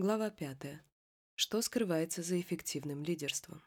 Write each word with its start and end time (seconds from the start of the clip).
Глава 0.00 0.30
5. 0.30 0.80
Что 1.34 1.60
скрывается 1.60 2.22
за 2.22 2.40
эффективным 2.40 3.02
лидерством? 3.02 3.64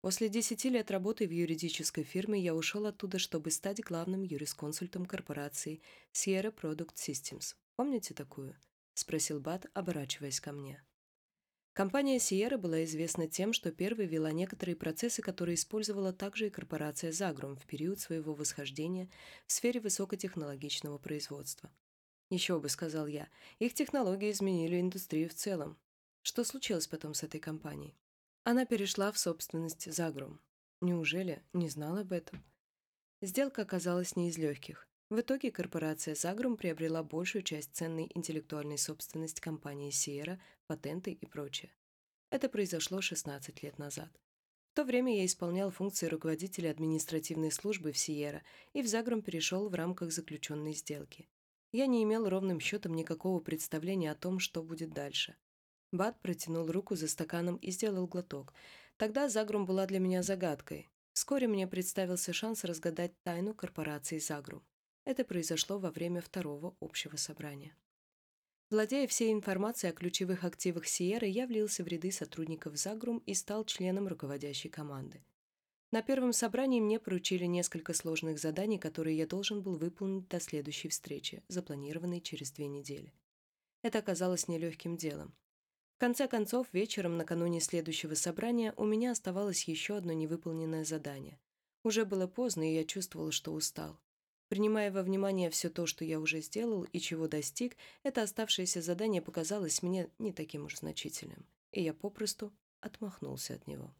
После 0.00 0.28
10 0.28 0.64
лет 0.66 0.92
работы 0.92 1.26
в 1.26 1.32
юридической 1.32 2.04
фирме 2.04 2.40
я 2.40 2.54
ушел 2.54 2.86
оттуда, 2.86 3.18
чтобы 3.18 3.50
стать 3.50 3.82
главным 3.82 4.22
юрисконсультом 4.22 5.06
корпорации 5.06 5.82
Sierra 6.12 6.54
Product 6.54 6.94
Systems. 6.94 7.56
Помните 7.74 8.14
такую? 8.14 8.56
Спросил 8.94 9.40
Бат, 9.40 9.66
оборачиваясь 9.74 10.38
ко 10.38 10.52
мне. 10.52 10.80
Компания 11.72 12.18
Sierra 12.18 12.56
была 12.56 12.84
известна 12.84 13.26
тем, 13.26 13.52
что 13.52 13.72
первой 13.72 14.06
вела 14.06 14.30
некоторые 14.30 14.76
процессы, 14.76 15.20
которые 15.20 15.56
использовала 15.56 16.12
также 16.12 16.46
и 16.46 16.50
корпорация 16.50 17.10
Zagrum 17.10 17.56
в 17.56 17.66
период 17.66 17.98
своего 17.98 18.34
восхождения 18.34 19.10
в 19.48 19.52
сфере 19.52 19.80
высокотехнологичного 19.80 20.98
производства. 20.98 21.72
«Еще 22.34 22.58
бы»,— 22.58 22.68
сказал 22.68 23.06
я,— 23.06 23.28
«их 23.60 23.74
технологии 23.74 24.32
изменили 24.32 24.80
индустрию 24.80 25.28
в 25.28 25.34
целом. 25.34 25.78
Что 26.22 26.42
случилось 26.42 26.88
потом 26.88 27.14
с 27.14 27.22
этой 27.22 27.38
компанией?» 27.38 27.96
Она 28.42 28.66
перешла 28.66 29.12
в 29.12 29.18
собственность 29.18 29.92
Загрум. 29.92 30.40
Неужели 30.80 31.44
не 31.52 31.68
знал 31.68 31.96
об 31.96 32.10
этом? 32.10 32.44
Сделка 33.22 33.62
оказалась 33.62 34.16
не 34.16 34.30
из 34.30 34.36
легких. 34.36 34.88
В 35.10 35.20
итоге 35.20 35.52
корпорация 35.52 36.16
Загрум 36.16 36.56
приобрела 36.56 37.04
большую 37.04 37.42
часть 37.42 37.72
ценной 37.72 38.10
интеллектуальной 38.12 38.78
собственности 38.78 39.40
компании 39.40 39.92
Sierra, 39.92 40.40
патенты 40.66 41.12
и 41.12 41.26
прочее. 41.26 41.72
Это 42.30 42.48
произошло 42.48 43.00
16 43.00 43.62
лет 43.62 43.78
назад. 43.78 44.10
В 44.72 44.74
то 44.74 44.82
время 44.82 45.16
я 45.16 45.24
исполнял 45.24 45.70
функции 45.70 46.06
руководителя 46.06 46.72
административной 46.72 47.52
службы 47.52 47.92
в 47.92 47.96
Sierra 47.96 48.42
и 48.72 48.82
в 48.82 48.88
Загрум 48.88 49.22
перешел 49.22 49.68
в 49.68 49.74
рамках 49.74 50.10
заключенной 50.10 50.72
сделки. 50.72 51.28
Я 51.74 51.88
не 51.88 52.04
имел 52.04 52.28
ровным 52.28 52.60
счетом 52.60 52.94
никакого 52.94 53.40
представления 53.40 54.12
о 54.12 54.14
том, 54.14 54.38
что 54.38 54.62
будет 54.62 54.90
дальше. 54.90 55.34
Бат 55.90 56.20
протянул 56.22 56.70
руку 56.70 56.94
за 56.94 57.08
стаканом 57.08 57.56
и 57.56 57.72
сделал 57.72 58.06
глоток. 58.06 58.54
Тогда 58.96 59.28
Загрум 59.28 59.66
была 59.66 59.84
для 59.86 59.98
меня 59.98 60.22
загадкой. 60.22 60.88
Вскоре 61.14 61.48
мне 61.48 61.66
представился 61.66 62.32
шанс 62.32 62.62
разгадать 62.62 63.20
тайну 63.24 63.54
корпорации 63.54 64.20
Загрум. 64.20 64.62
Это 65.04 65.24
произошло 65.24 65.80
во 65.80 65.90
время 65.90 66.20
второго 66.20 66.76
общего 66.80 67.16
собрания. 67.16 67.76
Владея 68.70 69.08
всей 69.08 69.32
информацией 69.32 69.90
о 69.90 69.96
ключевых 69.96 70.44
активах 70.44 70.86
Сиеры, 70.86 71.26
я 71.26 71.44
влился 71.44 71.82
в 71.82 71.88
ряды 71.88 72.12
сотрудников 72.12 72.76
Загрум 72.76 73.18
и 73.26 73.34
стал 73.34 73.64
членом 73.64 74.06
руководящей 74.06 74.70
команды. 74.70 75.24
На 75.94 76.02
первом 76.02 76.32
собрании 76.32 76.80
мне 76.80 76.98
поручили 76.98 77.44
несколько 77.44 77.94
сложных 77.94 78.40
заданий, 78.40 78.80
которые 78.80 79.16
я 79.16 79.28
должен 79.28 79.62
был 79.62 79.76
выполнить 79.76 80.26
до 80.26 80.40
следующей 80.40 80.88
встречи, 80.88 81.44
запланированной 81.46 82.20
через 82.20 82.50
две 82.50 82.66
недели. 82.66 83.14
Это 83.80 84.00
оказалось 84.00 84.48
нелегким 84.48 84.96
делом. 84.96 85.36
В 85.94 86.00
конце 86.00 86.26
концов, 86.26 86.66
вечером 86.72 87.16
накануне 87.16 87.60
следующего 87.60 88.14
собрания 88.14 88.74
у 88.76 88.84
меня 88.84 89.12
оставалось 89.12 89.68
еще 89.68 89.96
одно 89.96 90.12
невыполненное 90.12 90.84
задание. 90.84 91.38
Уже 91.84 92.04
было 92.04 92.26
поздно, 92.26 92.68
и 92.68 92.74
я 92.74 92.84
чувствовал, 92.84 93.30
что 93.30 93.52
устал. 93.52 93.96
Принимая 94.48 94.90
во 94.90 95.04
внимание 95.04 95.48
все 95.48 95.68
то, 95.70 95.86
что 95.86 96.04
я 96.04 96.18
уже 96.18 96.40
сделал 96.40 96.82
и 96.82 96.98
чего 96.98 97.28
достиг, 97.28 97.76
это 98.02 98.24
оставшееся 98.24 98.82
задание 98.82 99.22
показалось 99.22 99.80
мне 99.80 100.10
не 100.18 100.32
таким 100.32 100.64
уж 100.64 100.78
значительным, 100.78 101.46
и 101.70 101.80
я 101.80 101.94
попросту 101.94 102.52
отмахнулся 102.80 103.54
от 103.54 103.68
него. 103.68 103.94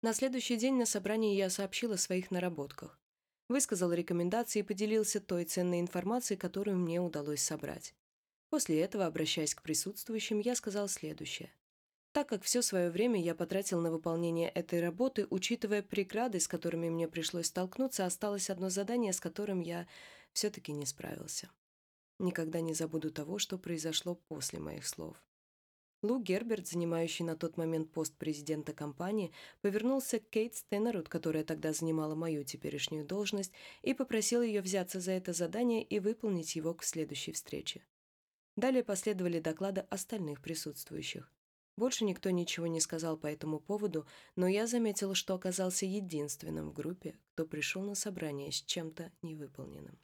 На 0.00 0.14
следующий 0.14 0.56
день 0.56 0.74
на 0.74 0.86
собрании 0.86 1.34
я 1.34 1.50
сообщил 1.50 1.92
о 1.92 1.96
своих 1.96 2.30
наработках. 2.30 3.00
Высказал 3.48 3.92
рекомендации 3.92 4.60
и 4.60 4.62
поделился 4.62 5.20
той 5.20 5.44
ценной 5.44 5.80
информацией, 5.80 6.38
которую 6.38 6.76
мне 6.76 7.00
удалось 7.00 7.42
собрать. 7.42 7.96
После 8.48 8.80
этого, 8.80 9.06
обращаясь 9.06 9.56
к 9.56 9.62
присутствующим, 9.62 10.38
я 10.38 10.54
сказал 10.54 10.88
следующее. 10.88 11.52
Так 12.12 12.28
как 12.28 12.44
все 12.44 12.62
свое 12.62 12.90
время 12.90 13.20
я 13.20 13.34
потратил 13.34 13.80
на 13.80 13.90
выполнение 13.90 14.48
этой 14.50 14.80
работы, 14.80 15.26
учитывая 15.30 15.82
преграды, 15.82 16.38
с 16.38 16.46
которыми 16.46 16.88
мне 16.88 17.08
пришлось 17.08 17.46
столкнуться, 17.46 18.06
осталось 18.06 18.50
одно 18.50 18.70
задание, 18.70 19.12
с 19.12 19.20
которым 19.20 19.60
я 19.60 19.88
все-таки 20.32 20.72
не 20.72 20.86
справился. 20.86 21.50
Никогда 22.20 22.60
не 22.60 22.72
забуду 22.72 23.10
того, 23.10 23.38
что 23.38 23.58
произошло 23.58 24.14
после 24.14 24.60
моих 24.60 24.86
слов. 24.86 25.16
Лу 26.02 26.20
Герберт, 26.20 26.68
занимающий 26.68 27.24
на 27.24 27.36
тот 27.36 27.56
момент 27.56 27.90
пост 27.90 28.14
президента 28.16 28.72
компании, 28.72 29.32
повернулся 29.62 30.20
к 30.20 30.30
Кейт 30.30 30.54
Стеннерут, 30.54 31.08
которая 31.08 31.42
тогда 31.42 31.72
занимала 31.72 32.14
мою 32.14 32.44
теперешнюю 32.44 33.04
должность, 33.04 33.52
и 33.82 33.94
попросил 33.94 34.42
ее 34.42 34.60
взяться 34.60 35.00
за 35.00 35.12
это 35.12 35.32
задание 35.32 35.82
и 35.82 35.98
выполнить 35.98 36.54
его 36.54 36.72
к 36.72 36.84
следующей 36.84 37.32
встрече. 37.32 37.84
Далее 38.56 38.84
последовали 38.84 39.40
доклады 39.40 39.80
остальных 39.90 40.40
присутствующих. 40.40 41.32
Больше 41.76 42.04
никто 42.04 42.30
ничего 42.30 42.66
не 42.68 42.80
сказал 42.80 43.16
по 43.16 43.26
этому 43.26 43.58
поводу, 43.58 44.06
но 44.36 44.46
я 44.46 44.66
заметила, 44.68 45.14
что 45.14 45.34
оказался 45.34 45.86
единственным 45.86 46.70
в 46.70 46.72
группе, 46.72 47.16
кто 47.34 47.44
пришел 47.44 47.82
на 47.82 47.94
собрание 47.94 48.52
с 48.52 48.62
чем-то 48.62 49.12
невыполненным. 49.22 49.98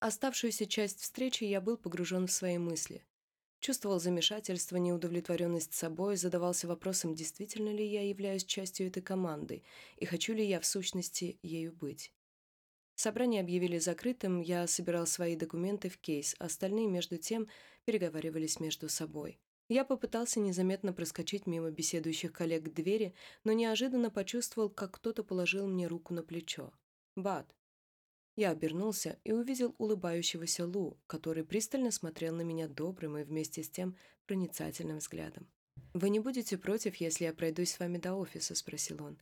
Оставшуюся 0.00 0.66
часть 0.66 1.00
встречи 1.00 1.44
я 1.44 1.60
был 1.60 1.76
погружен 1.76 2.26
в 2.26 2.32
свои 2.32 2.58
мысли. 2.58 3.04
Чувствовал 3.64 3.98
замешательство, 3.98 4.76
неудовлетворенность 4.76 5.72
собой, 5.72 6.18
задавался 6.18 6.68
вопросом, 6.68 7.14
действительно 7.14 7.70
ли 7.70 7.82
я 7.82 8.06
являюсь 8.06 8.44
частью 8.44 8.88
этой 8.88 9.02
команды 9.02 9.62
и 9.96 10.04
хочу 10.04 10.34
ли 10.34 10.46
я 10.46 10.60
в 10.60 10.66
сущности 10.66 11.38
ею 11.42 11.72
быть. 11.72 12.12
Собрание 12.94 13.40
объявили 13.40 13.78
закрытым, 13.78 14.42
я 14.42 14.66
собирал 14.66 15.06
свои 15.06 15.34
документы 15.34 15.88
в 15.88 15.96
кейс, 15.96 16.36
остальные, 16.38 16.88
между 16.88 17.16
тем, 17.16 17.48
переговаривались 17.86 18.60
между 18.60 18.90
собой. 18.90 19.40
Я 19.70 19.86
попытался 19.86 20.40
незаметно 20.40 20.92
проскочить 20.92 21.46
мимо 21.46 21.70
беседующих 21.70 22.34
коллег 22.34 22.64
к 22.64 22.74
двери, 22.74 23.14
но 23.44 23.52
неожиданно 23.52 24.10
почувствовал, 24.10 24.68
как 24.68 24.96
кто-то 24.96 25.24
положил 25.24 25.66
мне 25.66 25.86
руку 25.86 26.12
на 26.12 26.22
плечо. 26.22 26.70
«Бат, 27.16 27.54
я 28.36 28.50
обернулся 28.50 29.18
и 29.24 29.32
увидел 29.32 29.74
улыбающегося 29.78 30.66
Лу, 30.66 30.98
который 31.06 31.44
пристально 31.44 31.90
смотрел 31.90 32.34
на 32.34 32.42
меня 32.42 32.68
добрым 32.68 33.18
и 33.18 33.22
вместе 33.22 33.62
с 33.62 33.70
тем 33.70 33.96
проницательным 34.26 34.98
взглядом. 34.98 35.46
«Вы 35.92 36.10
не 36.10 36.18
будете 36.18 36.58
против, 36.58 36.96
если 36.96 37.24
я 37.24 37.32
пройдусь 37.32 37.72
с 37.72 37.78
вами 37.78 37.98
до 37.98 38.14
офиса?»– 38.14 38.54
спросил 38.56 39.04
он. 39.04 39.18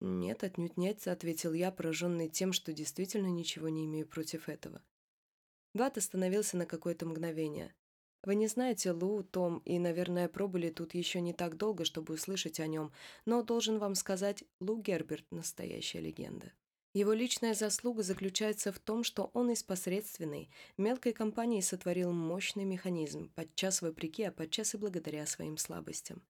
«Нет, 0.00 0.42
отнюдь 0.42 0.76
нет»,– 0.76 1.06
ответил 1.06 1.52
я, 1.52 1.70
пораженный 1.70 2.28
тем, 2.28 2.52
что 2.52 2.72
действительно 2.72 3.28
ничего 3.28 3.68
не 3.68 3.84
имею 3.86 4.06
против 4.06 4.48
этого. 4.48 4.82
Бат 5.74 5.96
остановился 5.96 6.56
на 6.56 6.66
какое-то 6.66 7.06
мгновение. 7.06 7.72
«Вы 8.24 8.34
не 8.34 8.48
знаете 8.48 8.90
Лу, 8.90 9.22
Том, 9.22 9.58
и, 9.58 9.78
наверное, 9.78 10.28
пробыли 10.28 10.70
тут 10.70 10.94
еще 10.94 11.20
не 11.20 11.32
так 11.32 11.56
долго, 11.56 11.84
чтобы 11.84 12.14
услышать 12.14 12.58
о 12.58 12.66
нем, 12.66 12.92
но 13.24 13.42
должен 13.42 13.78
вам 13.78 13.94
сказать, 13.94 14.42
Лу 14.60 14.80
Герберт– 14.80 15.24
настоящая 15.30 16.00
легенда». 16.00 16.52
Его 16.94 17.14
личная 17.14 17.54
заслуга 17.54 18.02
заключается 18.02 18.70
в 18.70 18.78
том, 18.78 19.02
что 19.02 19.30
он 19.32 19.50
из 19.50 19.62
посредственной, 19.62 20.50
мелкой 20.76 21.14
компании 21.14 21.62
сотворил 21.62 22.12
мощный 22.12 22.64
механизм, 22.64 23.30
подчас 23.34 23.80
вопреки, 23.80 24.24
а 24.24 24.32
подчас 24.32 24.74
и 24.74 24.76
благодаря 24.78 25.24
своим 25.24 25.56
слабостям. 25.56 26.22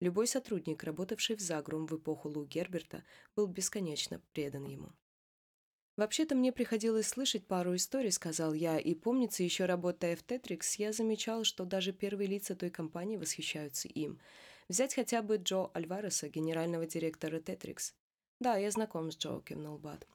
Любой 0.00 0.28
сотрудник, 0.28 0.84
работавший 0.84 1.34
в 1.34 1.40
Загрум 1.40 1.86
в 1.86 1.96
эпоху 1.96 2.28
Лу 2.28 2.44
Герберта, 2.44 3.02
был 3.34 3.48
бесконечно 3.48 4.20
предан 4.32 4.66
ему. 4.66 4.92
«Вообще-то 5.96 6.34
мне 6.34 6.52
приходилось 6.52 7.08
слышать 7.08 7.46
пару 7.46 7.74
историй»,— 7.74 8.10
сказал 8.12 8.52
я, 8.52 8.78
и, 8.78 8.94
помнится, 8.94 9.42
еще 9.42 9.64
работая 9.64 10.14
в 10.16 10.22
Тетрикс, 10.22 10.76
я 10.76 10.92
замечал, 10.92 11.44
что 11.44 11.64
даже 11.64 11.92
первые 11.92 12.28
лица 12.28 12.54
той 12.54 12.70
компании 12.70 13.16
восхищаются 13.16 13.88
им. 13.88 14.20
Взять 14.68 14.94
хотя 14.94 15.22
бы 15.22 15.36
Джо 15.36 15.70
Альвареса, 15.72 16.28
генерального 16.28 16.86
директора 16.86 17.40
Тетрикс. 17.40 17.94
«Да, 18.44 18.58
я 18.58 18.70
знаком 18.70 19.10
с 19.10 19.16
Джо»,— 19.16 19.40
кивнул 19.46 19.78
Бат. 19.78 20.06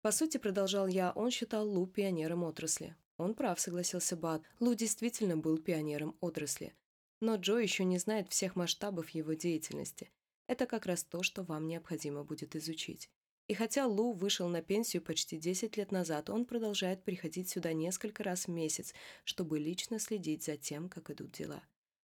По 0.00 0.10
сути, 0.10 0.38
продолжал 0.38 0.86
я, 0.86 1.12
он 1.12 1.30
считал 1.30 1.68
Лу 1.68 1.86
пионером 1.86 2.42
отрасли. 2.42 2.96
Он 3.18 3.34
прав, 3.34 3.60
согласился 3.60 4.16
Бат. 4.16 4.42
Лу 4.60 4.74
действительно 4.74 5.36
был 5.36 5.58
пионером 5.58 6.16
отрасли. 6.22 6.72
Но 7.20 7.36
Джо 7.36 7.58
еще 7.58 7.84
не 7.84 7.98
знает 7.98 8.30
всех 8.30 8.56
масштабов 8.56 9.10
его 9.10 9.34
деятельности. 9.34 10.10
Это 10.46 10.64
как 10.64 10.86
раз 10.86 11.04
то, 11.04 11.22
что 11.22 11.42
вам 11.42 11.66
необходимо 11.66 12.24
будет 12.24 12.56
изучить. 12.56 13.10
И 13.46 13.52
хотя 13.52 13.86
Лу 13.86 14.14
вышел 14.14 14.48
на 14.48 14.62
пенсию 14.62 15.02
почти 15.02 15.36
10 15.36 15.76
лет 15.76 15.92
назад, 15.92 16.30
он 16.30 16.46
продолжает 16.46 17.04
приходить 17.04 17.50
сюда 17.50 17.74
несколько 17.74 18.24
раз 18.24 18.46
в 18.46 18.50
месяц, 18.50 18.94
чтобы 19.24 19.58
лично 19.58 19.98
следить 19.98 20.44
за 20.44 20.56
тем, 20.56 20.88
как 20.88 21.10
идут 21.10 21.32
дела. 21.32 21.62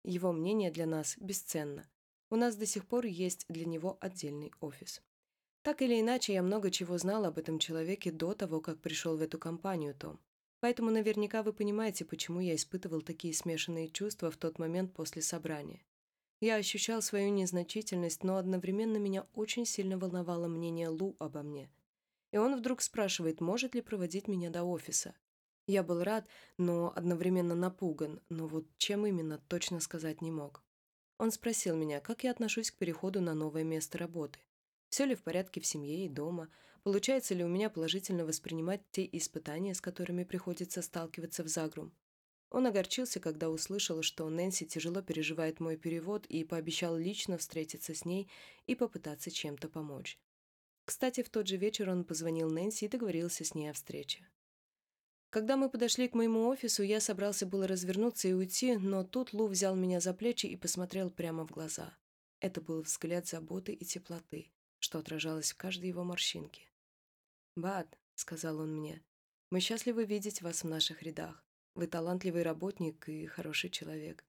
Его 0.05 0.31
мнение 0.31 0.71
для 0.71 0.85
нас 0.85 1.17
бесценно. 1.17 1.85
У 2.29 2.37
нас 2.37 2.55
до 2.55 2.65
сих 2.65 2.87
пор 2.87 3.05
есть 3.05 3.45
для 3.49 3.65
него 3.65 3.97
отдельный 3.99 4.53
офис. 4.61 5.01
Так 5.61 5.81
или 5.81 5.99
иначе, 5.99 6.33
я 6.33 6.41
много 6.41 6.71
чего 6.71 6.97
знал 6.97 7.25
об 7.25 7.37
этом 7.37 7.59
человеке 7.59 8.11
до 8.11 8.33
того, 8.33 8.61
как 8.61 8.79
пришел 8.79 9.17
в 9.17 9.21
эту 9.21 9.37
компанию, 9.37 9.93
Том. 9.93 10.19
Поэтому 10.61 10.89
наверняка 10.91 11.43
вы 11.43 11.53
понимаете, 11.53 12.05
почему 12.05 12.39
я 12.39 12.55
испытывал 12.55 13.01
такие 13.01 13.33
смешанные 13.33 13.89
чувства 13.89 14.31
в 14.31 14.37
тот 14.37 14.59
момент 14.59 14.93
после 14.93 15.21
собрания. 15.21 15.81
Я 16.41 16.55
ощущал 16.55 17.01
свою 17.01 17.29
незначительность, 17.29 18.23
но 18.23 18.37
одновременно 18.37 18.97
меня 18.97 19.25
очень 19.33 19.65
сильно 19.65 19.97
волновало 19.97 20.47
мнение 20.47 20.87
Лу 20.87 21.15
обо 21.19 21.43
мне. 21.43 21.69
И 22.31 22.37
он 22.37 22.55
вдруг 22.55 22.81
спрашивает, 22.81 23.41
может 23.41 23.75
ли 23.75 23.81
проводить 23.81 24.27
меня 24.27 24.49
до 24.49 24.63
офиса. 24.63 25.15
Я 25.67 25.83
был 25.83 26.03
рад, 26.03 26.27
но 26.57 26.93
одновременно 26.95 27.55
напуган, 27.55 28.21
но 28.29 28.47
вот 28.47 28.65
чем 28.77 29.05
именно, 29.05 29.37
точно 29.37 29.79
сказать 29.79 30.21
не 30.21 30.31
мог. 30.31 30.63
Он 31.17 31.31
спросил 31.31 31.75
меня, 31.75 31.99
как 31.99 32.23
я 32.23 32.31
отношусь 32.31 32.71
к 32.71 32.77
переходу 32.77 33.19
на 33.21 33.33
новое 33.33 33.63
место 33.63 33.97
работы. 33.97 34.39
Все 34.89 35.05
ли 35.05 35.15
в 35.15 35.23
порядке 35.23 35.61
в 35.61 35.65
семье 35.65 36.05
и 36.05 36.09
дома? 36.09 36.49
Получается 36.83 37.35
ли 37.35 37.43
у 37.43 37.47
меня 37.47 37.69
положительно 37.69 38.25
воспринимать 38.25 38.81
те 38.91 39.07
испытания, 39.11 39.73
с 39.73 39.81
которыми 39.81 40.23
приходится 40.23 40.81
сталкиваться 40.81 41.43
в 41.43 41.47
Загрум? 41.47 41.93
Он 42.49 42.65
огорчился, 42.65 43.19
когда 43.19 43.49
услышал, 43.49 44.01
что 44.01 44.27
Нэнси 44.27 44.65
тяжело 44.65 45.01
переживает 45.01 45.59
мой 45.59 45.77
перевод 45.77 46.25
и 46.25 46.43
пообещал 46.43 46.97
лично 46.97 47.37
встретиться 47.37 47.93
с 47.93 48.05
ней 48.05 48.29
и 48.65 48.73
попытаться 48.73 49.29
чем-то 49.29 49.69
помочь. 49.69 50.19
Кстати, 50.85 51.21
в 51.21 51.29
тот 51.29 51.47
же 51.47 51.57
вечер 51.57 51.89
он 51.89 52.03
позвонил 52.03 52.49
Нэнси 52.49 52.85
и 52.85 52.87
договорился 52.87 53.45
с 53.45 53.53
ней 53.53 53.69
о 53.69 53.73
встрече. 53.73 54.27
Когда 55.29 55.57
мы 55.57 55.69
подошли 55.69 56.07
к 56.07 56.15
моему 56.15 56.47
офису, 56.47 56.81
я 56.81 56.99
собрался 56.99 57.45
было 57.45 57.67
развернуться 57.67 58.27
и 58.27 58.33
уйти, 58.33 58.77
но 58.77 59.03
тут 59.03 59.31
Лу 59.31 59.45
взял 59.45 59.75
меня 59.75 59.99
за 59.99 60.15
плечи 60.15 60.47
и 60.47 60.55
посмотрел 60.55 61.11
прямо 61.11 61.45
в 61.45 61.51
глаза. 61.51 61.95
Это 62.39 62.61
был 62.61 62.81
взгляд 62.81 63.27
заботы 63.27 63.73
и 63.73 63.85
теплоты, 63.85 64.51
что 64.79 64.99
отражалось 64.99 65.51
в 65.51 65.57
каждой 65.57 65.89
его 65.89 66.03
морщинке. 66.03 66.69
«Бат»,— 67.55 67.97
сказал 68.15 68.59
он 68.59 68.75
мне,— 68.75 69.03
«мы 69.51 69.59
счастливы 69.59 70.05
видеть 70.05 70.41
вас 70.41 70.63
в 70.63 70.67
наших 70.67 71.03
рядах. 71.03 71.43
Вы 71.75 71.87
талантливый 71.87 72.43
работник 72.43 73.07
и 73.07 73.25
хороший 73.25 73.69
человек. 73.69 74.25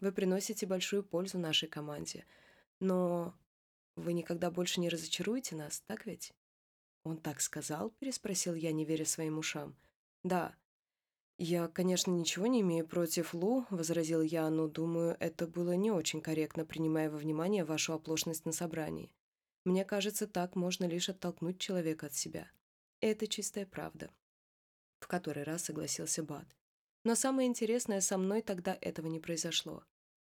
Вы 0.00 0.12
приносите 0.12 0.66
большую 0.66 1.02
пользу 1.02 1.38
нашей 1.38 1.68
команде. 1.68 2.26
Но 2.80 3.34
вы 3.96 4.12
никогда 4.12 4.50
больше 4.50 4.80
не 4.80 4.88
разочаруете 4.88 5.56
нас, 5.56 5.80
так 5.86 6.06
ведь?» 6.06 6.32
«Он 7.04 7.18
так 7.18 7.40
сказал?»– 7.40 7.90
переспросил 7.98 8.54
я, 8.54 8.72
не 8.72 8.84
веря 8.84 9.04
своим 9.04 9.38
ушам. 9.38 9.76
«Да». 10.22 10.54
«Я, 11.36 11.66
конечно, 11.66 12.12
ничего 12.12 12.46
не 12.46 12.60
имею 12.60 12.86
против 12.86 13.34
Лу»,– 13.34 13.66
возразил 13.70 14.22
я, 14.22 14.48
«но, 14.50 14.68
думаю, 14.68 15.16
это 15.18 15.46
было 15.46 15.72
не 15.72 15.90
очень 15.90 16.20
корректно, 16.20 16.64
принимая 16.64 17.10
во 17.10 17.18
внимание 17.18 17.64
вашу 17.64 17.92
оплошность 17.92 18.46
на 18.46 18.52
собрании. 18.52 19.10
Мне 19.64 19.84
кажется, 19.84 20.26
так 20.26 20.56
можно 20.56 20.84
лишь 20.84 21.08
оттолкнуть 21.08 21.58
человека 21.58 22.06
от 22.06 22.14
себя. 22.14 22.50
Это 23.00 23.26
чистая 23.26 23.66
правда». 23.66 24.10
В 25.00 25.06
который 25.06 25.42
раз 25.42 25.64
согласился 25.64 26.22
Бат. 26.22 26.46
Но 27.04 27.14
самое 27.14 27.48
интересное, 27.48 28.00
со 28.00 28.16
мной 28.16 28.40
тогда 28.42 28.76
этого 28.80 29.06
не 29.08 29.20
произошло. 29.20 29.84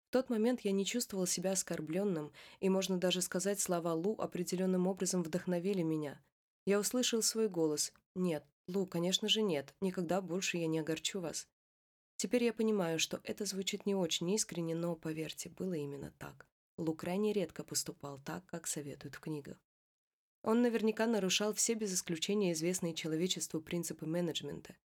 В 0.07 0.12
тот 0.12 0.30
момент 0.30 0.62
я 0.62 0.72
не 0.72 0.86
чувствовал 0.86 1.25
себя 1.25 1.51
оскорбленным, 1.51 2.31
и, 2.60 2.69
можно 2.69 2.98
даже 2.98 3.22
сказать, 3.22 3.60
слова 3.60 3.94
Лу 3.94 4.16
определенным 4.18 4.88
образом 4.88 5.24
вдохновили 5.24 5.81
меня. 5.81 6.22
Я 6.66 6.80
услышал 6.80 7.22
свой 7.22 7.50
голос. 7.50 7.94
«Нет, 8.16 8.45
Лу, 8.68 8.86
конечно 8.86 9.27
же 9.30 9.42
нет, 9.42 9.74
никогда 9.81 10.22
больше 10.22 10.57
я 10.57 10.68
не 10.68 10.80
огорчу 10.80 11.22
вас». 11.22 11.48
Теперь 12.18 12.44
я 12.44 12.54
понимаю, 12.54 13.00
что 13.00 13.19
это 13.24 13.45
звучит 13.45 13.86
не 13.86 13.95
очень 13.95 14.30
искренне, 14.31 14.75
но, 14.75 14.95
поверьте, 14.95 15.50
было 15.50 15.74
именно 15.74 16.13
так. 16.19 16.45
Лу 16.81 16.95
крайне 16.95 17.31
редко 17.31 17.63
поступал 17.63 18.19
так, 18.25 18.44
как 18.48 18.66
советуют 18.66 19.13
в 19.13 19.19
книгах. 19.19 19.57
Он 20.42 20.63
наверняка 20.63 21.06
нарушал 21.06 21.54
все 21.54 21.75
без 21.75 21.94
исключения 21.94 22.54
известные 22.54 22.95
человечеству 22.95 23.62
принципы 23.62 24.07
менеджмента, 24.07 24.75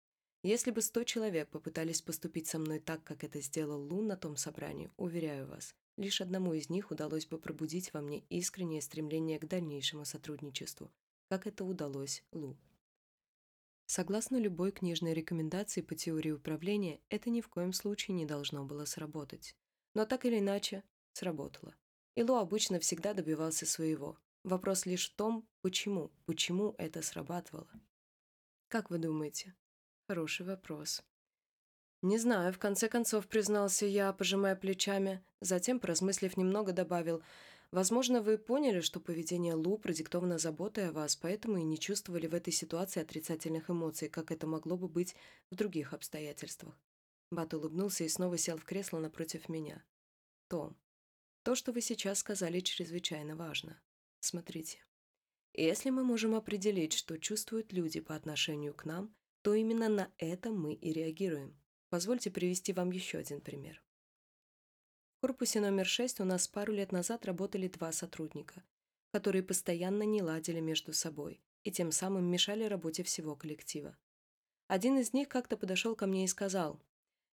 если 0.43 0.69
бы 0.69 0.83
сто 0.83 1.03
человек 1.03 1.49
попытались 1.49 2.03
поступить 2.03 2.45
со 2.45 2.59
мной 2.59 2.79
так, 2.79 3.03
как 3.03 3.23
это 3.23 3.41
сделал 3.41 3.81
Лу 3.81 4.03
на 4.03 4.15
том 4.15 4.37
собрании, 4.37 4.91
уверяю 4.95 5.47
вас, 5.47 5.73
лишь 5.97 6.21
одному 6.21 6.53
из 6.53 6.69
них 6.69 6.91
удалось 6.91 7.25
бы 7.25 7.39
пробудить 7.39 7.91
во 7.93 8.01
мне 8.01 8.19
искреннее 8.29 8.83
стремление 8.83 9.39
к 9.39 9.47
дальнейшему 9.47 10.05
сотрудничеству, 10.05 10.91
как 11.29 11.47
это 11.47 11.65
удалось 11.65 12.23
Лу. 12.31 12.55
Согласно 13.87 14.37
любой 14.37 14.71
книжной 14.71 15.15
рекомендации 15.15 15.81
по 15.81 15.95
теории 15.95 16.29
управления, 16.31 17.01
это 17.09 17.31
ни 17.31 17.41
в 17.41 17.49
коем 17.49 17.73
случае 17.73 18.13
не 18.13 18.27
должно 18.27 18.63
было 18.65 18.85
сработать. 18.85 19.55
Но 19.95 20.05
так 20.05 20.25
или 20.25 20.37
иначе, 20.37 20.83
сработало. 21.13 21.75
И 22.17 22.23
Лу 22.23 22.35
обычно 22.35 22.79
всегда 22.79 23.13
добивался 23.13 23.65
своего. 23.65 24.17
Вопрос 24.43 24.85
лишь 24.85 25.09
в 25.09 25.15
том, 25.15 25.47
почему, 25.61 26.11
почему 26.25 26.75
это 26.77 27.01
срабатывало. 27.01 27.69
Как 28.67 28.89
вы 28.89 28.97
думаете, 28.97 29.55
Хороший 30.07 30.45
вопрос. 30.45 31.03
Не 32.01 32.17
знаю, 32.17 32.53
в 32.53 32.59
конце 32.59 32.87
концов 32.87 33.27
признался 33.27 33.85
я, 33.85 34.13
пожимая 34.13 34.55
плечами. 34.55 35.21
Затем, 35.41 35.81
поразмыслив 35.81 36.37
немного, 36.37 36.71
добавил, 36.71 37.21
«Возможно, 37.71 38.21
вы 38.21 38.37
поняли, 38.37 38.79
что 38.79 39.01
поведение 39.01 39.53
Лу 39.53 39.77
продиктовано 39.77 40.37
заботой 40.37 40.87
о 40.87 40.93
вас, 40.93 41.17
поэтому 41.17 41.57
и 41.57 41.63
не 41.63 41.77
чувствовали 41.77 42.25
в 42.27 42.33
этой 42.33 42.53
ситуации 42.53 43.01
отрицательных 43.01 43.69
эмоций, 43.69 44.07
как 44.07 44.31
это 44.31 44.47
могло 44.47 44.77
бы 44.77 44.87
быть 44.87 45.13
в 45.51 45.55
других 45.55 45.91
обстоятельствах». 45.91 46.79
Бат 47.31 47.53
улыбнулся 47.53 48.05
и 48.05 48.09
снова 48.09 48.37
сел 48.37 48.57
в 48.57 48.63
кресло 48.63 48.99
напротив 48.99 49.49
меня. 49.49 49.83
«Том, 50.47 50.77
то, 51.47 51.55
что 51.55 51.71
вы 51.71 51.79
сейчас 51.79 52.19
сказали, 52.19 52.59
чрезвычайно 52.59 53.37
важно. 53.37 53.81
Смотрите. 54.19 54.83
Если 55.53 55.91
мы 55.91 56.03
можем 56.03 56.35
определить, 56.35 56.91
что 56.91 57.17
чувствуют 57.17 57.71
люди 57.71 58.01
по 58.01 58.15
отношению 58.15 58.73
к 58.73 58.83
нам– 58.83 59.15
то 59.47 59.53
именно 59.53 59.87
на 59.87 60.11
это 60.17 60.51
мы 60.51 60.73
и 60.73 60.91
реагируем. 60.91 61.57
Позвольте 61.87 62.29
привести 62.29 62.73
вам 62.73 62.91
еще 62.91 63.19
один 63.19 63.39
пример. 63.39 63.81
В 65.15 65.21
корпусе 65.21 65.61
номер 65.61 65.85
6 65.85 66.19
у 66.19 66.25
нас 66.25 66.49
пару 66.49 66.73
лет 66.73 66.91
назад 66.91 67.25
работали 67.25 67.69
два 67.69 67.93
сотрудника, 67.93 68.61
которые 69.13 69.41
постоянно 69.41 70.03
не 70.03 70.21
ладили 70.21 70.59
между 70.59 70.91
собой 70.91 71.41
и 71.63 71.71
тем 71.71 71.93
самым 71.93 72.25
мешали 72.25 72.65
работе 72.65 73.03
всего 73.03 73.37
коллектива. 73.37 73.97
Один 74.67 74.97
из 74.97 75.13
них 75.13 75.29
как-то 75.29 75.55
подошел 75.55 75.95
ко 75.95 76.07
мне 76.07 76.25
и 76.25 76.27
сказал, 76.27 76.81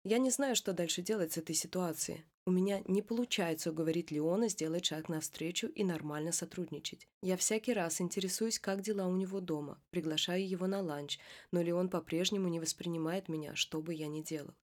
«Я 0.05 0.19
не 0.19 0.31
знаю, 0.31 0.55
что 0.55 0.73
дальше 0.73 1.03
делать 1.03 1.33
с 1.33 1.39
этой 1.39 1.57
ситуацией. 1.57 2.25
У 2.47 2.51
меня 2.51 2.83
не 2.87 3.01
получается 3.01 3.71
уговорить 3.71 4.11
Леона 4.11 4.49
сделать 4.49 4.85
шаг 4.85 5.09
навстречу 5.09 5.67
и 5.67 5.83
нормально 5.83 6.31
сотрудничать. 6.31 7.09
Я 7.23 7.39
всякий 7.39 7.73
раз 7.73 8.03
интересуюсь, 8.03 8.59
как 8.59 8.83
дела 8.83 9.07
у 9.07 9.17
него 9.17 9.41
дома, 9.41 9.81
приглашаю 9.91 10.47
его 10.47 10.67
на 10.67 10.83
ланч, 10.83 11.19
но 11.53 11.63
Леон 11.63 11.89
по-прежнему 11.89 12.49
не 12.49 12.61
воспринимает 12.61 13.31
меня, 13.31 13.55
что 13.55 13.81
бы 13.81 13.95
я 13.95 14.09
ни 14.09 14.21
делал. 14.21 14.55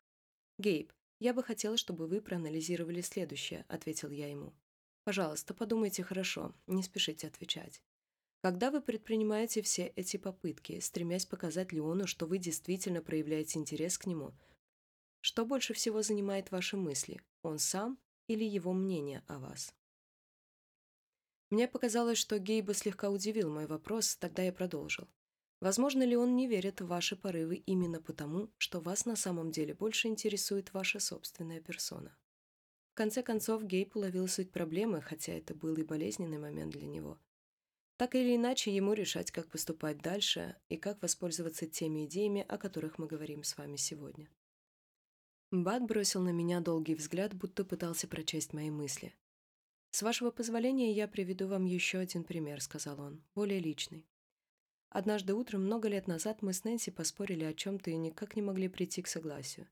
«Гейб, 0.60 0.94
я 1.20 1.34
бы 1.34 1.42
хотела, 1.42 1.76
чтобы 1.76 2.06
вы 2.06 2.22
проанализировали 2.22 3.02
следующее»,— 3.02 3.66
ответил 3.68 4.12
я 4.12 4.30
ему. 4.30 4.54
«Пожалуйста, 5.04 5.56
подумайте 5.56 6.04
хорошо, 6.04 6.54
не 6.68 6.84
спешите 6.84 7.26
отвечать. 7.26 7.82
Когда 8.42 8.70
вы 8.70 8.82
предпринимаете 8.82 9.64
все 9.64 9.92
эти 9.96 10.18
попытки, 10.18 10.80
стремясь 10.80 11.26
показать 11.26 11.72
Леону, 11.72 12.06
что 12.06 12.28
вы 12.28 12.38
действительно 12.38 13.02
проявляете 13.02 13.58
интерес 13.58 13.98
к 13.98 14.06
нему, 14.06 14.34
что 15.22 15.46
больше 15.46 15.74
всего 15.74 16.02
занимает 16.02 16.52
ваши 16.52 16.78
мысли, 16.78 17.22
он 17.42 17.60
сам 17.60 17.98
или 18.28 18.44
его 18.44 18.74
мнение 18.74 19.24
о 19.28 19.40
вас? 19.40 19.74
Мне 21.50 21.68
показалось, 21.68 22.18
что 22.18 22.40
Гейба 22.40 22.74
слегка 22.74 23.10
удивил 23.10 23.50
мой 23.50 23.68
вопрос, 23.68 24.16
тогда 24.16 24.42
я 24.44 24.54
продолжил. 24.54 25.08
Возможно 25.60 26.02
ли 26.04 26.16
он 26.16 26.36
не 26.36 26.48
верит 26.48 26.82
в 26.82 26.88
ваши 26.88 27.16
порывы 27.16 27.58
именно 27.58 28.02
потому, 28.02 28.50
что 28.58 28.80
вас 28.80 29.06
на 29.06 29.16
самом 29.16 29.52
деле 29.52 29.76
больше 29.76 30.08
интересует 30.08 30.74
ваша 30.74 31.00
собственная 31.00 31.62
персона? 31.62 32.18
В 32.92 32.96
конце 32.96 33.22
концов, 33.22 33.64
Гейб 33.64 33.96
уловил 33.96 34.28
суть 34.28 34.52
проблемы, 34.52 35.02
хотя 35.02 35.34
это 35.34 35.54
был 35.54 35.76
и 35.76 35.84
болезненный 35.84 36.40
момент 36.40 36.72
для 36.74 36.88
него. 36.88 37.20
Так 37.98 38.16
или 38.16 38.36
иначе, 38.36 38.76
ему 38.76 38.94
решать, 38.94 39.30
как 39.30 39.48
поступать 39.50 40.02
дальше 40.02 40.56
и 40.70 40.78
как 40.78 41.02
воспользоваться 41.02 41.68
теми 41.68 42.06
идеями, 42.06 42.44
о 42.48 42.58
которых 42.58 42.98
мы 42.98 43.06
говорим 43.06 43.44
с 43.44 43.56
вами 43.58 43.76
сегодня. 43.76 44.28
Бат 45.52 45.84
бросил 45.84 46.22
на 46.22 46.30
меня 46.30 46.62
долгий 46.62 46.96
взгляд, 46.96 47.34
будто 47.34 47.66
пытался 47.66 48.08
прочесть 48.08 48.54
мои 48.54 48.70
мысли. 48.70 49.14
«С 49.90 50.02
вашего 50.02 50.32
позволения 50.32 50.94
я 50.94 51.10
приведу 51.10 51.48
вам 51.48 51.66
еще 51.66 51.98
один 51.98 52.24
пример»,— 52.24 52.62
сказал 52.64 53.02
он,— 53.02 53.22
«более 53.36 53.60
личный. 53.60 54.08
Однажды 54.90 55.34
утром, 55.34 55.66
много 55.66 55.90
лет 55.90 56.08
назад, 56.08 56.42
мы 56.42 56.54
с 56.54 56.64
Нэнси 56.64 56.92
поспорили 56.92 57.44
о 57.44 57.54
чем-то 57.54 57.92
и 57.92 57.98
никак 57.98 58.38
не 58.38 58.42
могли 58.42 58.70
прийти 58.70 59.02
к 59.02 59.08
согласию. 59.08 59.68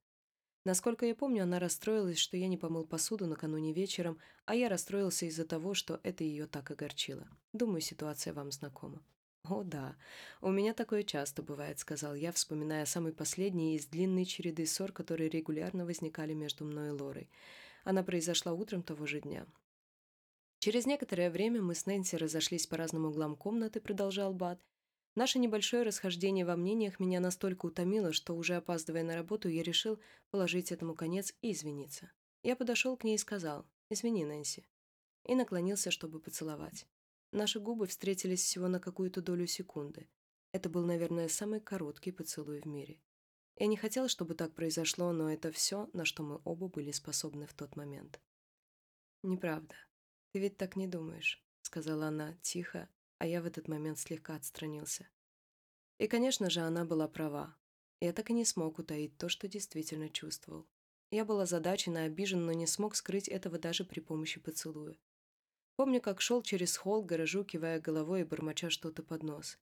Насколько 0.65 1.05
я 1.05 1.15
помню, 1.15 1.43
она 1.43 1.59
расстроилась, 1.59 2.17
что 2.17 2.35
я 2.35 2.49
не 2.49 2.57
помыл 2.57 2.85
посуду 2.85 3.25
накануне 3.25 3.71
вечером, 3.71 4.17
а 4.43 4.55
я 4.55 4.67
расстроился 4.67 5.27
из-за 5.27 5.45
того, 5.45 5.75
что 5.75 6.01
это 6.03 6.25
ее 6.25 6.47
так 6.47 6.71
огорчило. 6.71 7.25
Думаю, 7.53 7.79
ситуация 7.79 8.33
вам 8.33 8.51
знакома. 8.51 9.01
«О, 9.43 9.63
да, 9.63 9.95
у 10.41 10.51
меня 10.51 10.73
такое 10.73 11.03
часто 11.03 11.41
бывает»,— 11.41 11.79
сказал 11.79 12.13
я, 12.13 12.31
вспоминая 12.31 12.85
самый 12.85 13.13
последний 13.13 13.75
из 13.75 13.87
длинной 13.87 14.25
череды 14.25 14.65
ссор, 14.65 14.91
которые 14.91 15.29
регулярно 15.29 15.85
возникали 15.85 16.33
между 16.33 16.65
мной 16.65 16.89
и 16.89 16.91
Лорой. 16.91 17.29
Она 17.83 18.03
произошла 18.03 18.53
утром 18.53 18.83
того 18.83 19.05
же 19.05 19.21
дня. 19.21 19.47
Через 20.59 20.85
некоторое 20.85 21.31
время 21.31 21.61
мы 21.61 21.73
с 21.73 21.85
Нэнси 21.85 22.17
разошлись 22.17 22.67
по 22.67 22.75
разным 22.75 23.05
углам 23.05 23.35
комнаты, 23.37 23.79
продолжал 23.79 24.33
Бат. 24.33 24.61
Наше 25.15 25.39
небольшое 25.39 25.83
расхождение 25.83 26.45
во 26.45 26.55
мнениях 26.55 26.99
меня 26.99 27.19
настолько 27.19 27.65
утомило, 27.65 28.11
что, 28.11 28.35
уже 28.35 28.55
опаздывая 28.55 29.03
на 29.03 29.15
работу, 29.15 29.47
я 29.47 29.63
решил 29.63 29.99
положить 30.31 30.71
этому 30.71 30.95
конец 30.95 31.33
и 31.41 31.53
извиниться. 31.53 32.11
Я 32.43 32.55
подошел 32.55 32.95
к 32.97 33.03
ней 33.05 33.15
и 33.15 33.19
сказал 33.19 33.65
«Извини, 33.89 34.25
Нэнси», 34.25 34.65
и 35.25 35.35
наклонился, 35.35 35.91
чтобы 35.91 36.19
поцеловать. 36.19 36.85
Наши 37.31 37.59
губы 37.59 37.85
встретились 37.85 38.43
всего 38.43 38.67
на 38.67 38.79
какую-то 38.79 39.21
долю 39.21 39.45
секунды. 39.45 40.09
Это 40.51 40.67
был, 40.69 40.85
наверное, 40.85 41.27
самый 41.27 41.59
короткий 41.59 42.11
поцелуй 42.11 42.61
в 42.61 42.65
мире. 42.65 42.99
Я 43.55 43.67
не 43.67 43.77
хотела, 43.77 44.07
чтобы 44.07 44.33
так 44.33 44.55
произошло, 44.55 45.11
но 45.11 45.31
это 45.31 45.51
все, 45.51 45.89
на 45.93 46.05
что 46.05 46.23
мы 46.23 46.41
оба 46.43 46.67
были 46.69 46.91
способны 46.91 47.45
в 47.45 47.53
тот 47.53 47.75
момент. 47.75 48.19
«Неправда. 49.21 49.75
Ты 50.31 50.39
ведь 50.39 50.57
так 50.57 50.75
не 50.75 50.87
думаешь»,— 50.87 51.43
сказала 51.61 52.07
она 52.07 52.35
тихо, 52.41 52.89
а 53.17 53.27
я 53.27 53.41
в 53.41 53.45
этот 53.45 53.67
момент 53.67 53.99
слегка 53.99 54.35
отстранился. 54.35 55.07
И, 55.97 56.07
конечно 56.07 56.49
же, 56.49 56.61
она 56.61 56.85
была 56.85 57.07
права. 57.07 57.55
Я 57.99 58.13
так 58.13 58.29
и 58.29 58.33
не 58.33 58.45
смог 58.45 58.79
утаить 58.79 59.17
то, 59.17 59.27
что 59.27 59.49
действительно 59.49 60.09
чувствовал. 60.09 60.67
Я 61.11 61.25
был 61.25 61.41
озадачен 61.41 61.97
и 61.97 62.01
обижен, 62.01 62.45
но 62.45 62.53
не 62.53 62.65
смог 62.65 62.95
скрыть 62.95 63.27
этого 63.27 63.59
даже 63.59 63.83
при 63.83 63.99
помощи 63.99 64.39
поцелуя. 64.39 64.95
Помню, 65.79 66.01
как 66.01 66.19
шел 66.19 66.43
через 66.43 66.75
холл 66.75 67.03
гаражу, 67.03 67.45
кивая 67.45 67.79
головой 67.79 68.19
и 68.19 68.23
бормоча 68.25 68.69
что-то 68.69 69.01
под 69.01 69.23
нос. 69.23 69.57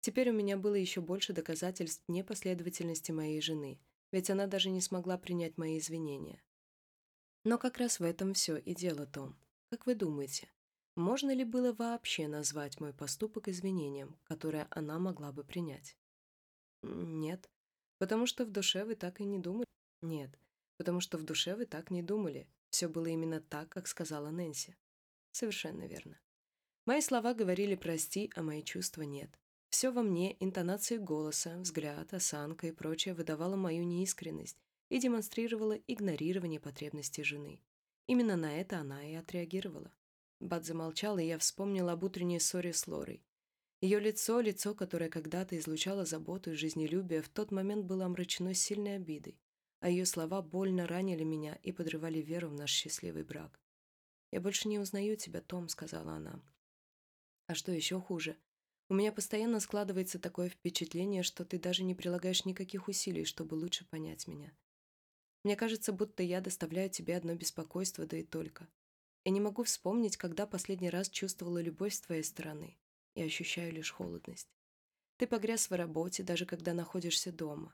Теперь 0.00 0.30
у 0.30 0.32
меня 0.32 0.56
было 0.56 0.74
еще 0.74 1.00
больше 1.00 1.32
доказательств 1.32 2.02
непоследовательности 2.08 3.12
моей 3.12 3.40
жены, 3.40 3.78
ведь 4.10 4.30
она 4.30 4.48
даже 4.48 4.68
не 4.70 4.80
смогла 4.80 5.16
принять 5.16 5.56
мои 5.56 5.78
извинения. 5.78 6.42
Но 7.44 7.56
как 7.56 7.78
раз 7.78 8.00
в 8.00 8.02
этом 8.02 8.34
все 8.34 8.56
и 8.56 8.74
дело, 8.74 9.06
Том. 9.06 9.38
Как 9.70 9.86
вы 9.86 9.94
думаете, 9.94 10.50
можно 10.96 11.32
ли 11.32 11.44
было 11.44 11.72
вообще 11.72 12.26
назвать 12.26 12.80
мой 12.80 12.92
поступок 12.92 13.46
извинением, 13.46 14.18
которое 14.24 14.66
она 14.70 14.98
могла 14.98 15.30
бы 15.30 15.44
принять? 15.44 15.96
Нет, 16.82 17.48
потому 17.98 18.26
что 18.26 18.44
в 18.44 18.50
душе 18.50 18.84
вы 18.84 18.96
так 18.96 19.20
и 19.20 19.24
не 19.24 19.38
думали. 19.38 19.68
Нет, 20.02 20.36
потому 20.78 20.98
что 20.98 21.16
в 21.16 21.22
душе 21.22 21.54
вы 21.54 21.64
так 21.64 21.92
не 21.92 22.02
думали. 22.02 22.48
Все 22.70 22.88
было 22.88 23.06
именно 23.06 23.40
так, 23.40 23.68
как 23.68 23.86
сказала 23.86 24.30
Нэнси. 24.30 24.76
Совершенно 25.34 25.88
верно. 25.88 26.20
Мои 26.86 27.00
слова 27.00 27.34
говорили 27.34 27.74
«прости», 27.74 28.30
а 28.36 28.42
мои 28.42 28.62
чувства 28.62 29.02
нет. 29.02 29.36
Все 29.68 29.90
во 29.90 30.00
мне, 30.02 30.36
интонации 30.38 30.96
голоса, 30.96 31.58
взгляд, 31.58 32.14
осанка 32.14 32.68
и 32.68 32.70
прочее 32.70 33.14
выдавало 33.14 33.56
мою 33.56 33.82
неискренность 33.82 34.56
и 34.90 35.00
демонстрировало 35.00 35.72
игнорирование 35.88 36.60
потребностей 36.60 37.24
жены. 37.24 37.60
Именно 38.06 38.36
на 38.36 38.56
это 38.60 38.78
она 38.78 39.04
и 39.04 39.14
отреагировала. 39.14 39.92
Бат 40.38 40.64
замолчал, 40.64 41.18
и 41.18 41.24
я 41.24 41.40
вспомнила 41.40 41.90
об 41.90 42.04
утренней 42.04 42.38
ссоре 42.38 42.72
с 42.72 42.86
Лорой. 42.86 43.24
Ее 43.80 43.98
лицо, 43.98 44.38
лицо, 44.38 44.72
которое 44.72 45.10
когда-то 45.10 45.58
излучало 45.58 46.04
заботу 46.04 46.52
и 46.52 46.54
жизнелюбие, 46.54 47.22
в 47.22 47.28
тот 47.28 47.50
момент 47.50 47.86
было 47.86 48.04
омрачено 48.04 48.54
сильной 48.54 48.94
обидой, 48.94 49.40
а 49.80 49.90
ее 49.90 50.06
слова 50.06 50.42
больно 50.42 50.86
ранили 50.86 51.24
меня 51.24 51.58
и 51.64 51.72
подрывали 51.72 52.20
веру 52.20 52.50
в 52.50 52.54
наш 52.54 52.70
счастливый 52.70 53.24
брак. 53.24 53.63
«Я 54.34 54.40
больше 54.40 54.66
не 54.66 54.80
узнаю 54.80 55.14
тебя, 55.14 55.40
Том»,— 55.40 55.68
сказала 55.68 56.14
она. 56.14 56.42
«А 57.46 57.54
что 57.54 57.70
еще 57.70 58.00
хуже? 58.00 58.36
У 58.88 58.94
меня 58.94 59.12
постоянно 59.12 59.60
складывается 59.60 60.18
такое 60.18 60.48
впечатление, 60.48 61.22
что 61.22 61.44
ты 61.44 61.56
даже 61.56 61.84
не 61.84 61.94
прилагаешь 61.94 62.44
никаких 62.44 62.88
усилий, 62.88 63.26
чтобы 63.26 63.54
лучше 63.54 63.84
понять 63.84 64.26
меня. 64.26 64.52
Мне 65.44 65.54
кажется, 65.54 65.92
будто 65.92 66.24
я 66.24 66.40
доставляю 66.40 66.90
тебе 66.90 67.16
одно 67.16 67.36
беспокойство, 67.36 68.06
да 68.06 68.16
и 68.16 68.24
только. 68.24 68.68
Я 69.24 69.30
не 69.30 69.40
могу 69.40 69.62
вспомнить, 69.62 70.16
когда 70.16 70.48
последний 70.48 70.90
раз 70.90 71.10
чувствовала 71.10 71.62
любовь 71.62 71.94
с 71.94 72.00
твоей 72.00 72.24
стороны. 72.24 72.76
И 73.14 73.22
ощущаю 73.22 73.72
лишь 73.72 73.92
холодность. 73.92 74.48
Ты 75.16 75.28
погряз 75.28 75.70
в 75.70 75.74
работе, 75.74 76.24
даже 76.24 76.44
когда 76.44 76.74
находишься 76.74 77.30
дома. 77.30 77.72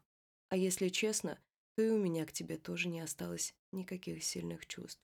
А 0.50 0.58
если 0.58 0.90
честно, 0.90 1.40
то 1.76 1.82
и 1.82 1.88
у 1.88 1.96
меня 1.96 2.26
к 2.26 2.34
тебе 2.34 2.58
тоже 2.58 2.90
не 2.90 3.00
осталось 3.00 3.54
никаких 3.72 4.22
сильных 4.22 4.66
чувств 4.66 5.00